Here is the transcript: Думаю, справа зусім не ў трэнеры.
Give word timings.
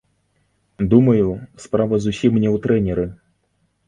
Думаю, 0.93 1.27
справа 1.65 1.99
зусім 2.05 2.39
не 2.43 2.49
ў 2.55 2.63
трэнеры. 2.65 3.05